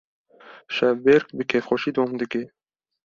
Şevbêrk 0.75 1.27
bi 1.37 1.43
kêfxweşî 1.49 1.91
dom 1.95 2.11
dike. 2.19 2.43